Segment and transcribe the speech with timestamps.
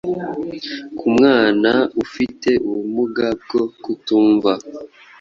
[0.97, 1.71] ku mwana
[2.03, 4.51] ufite ubumuga bwo kutumva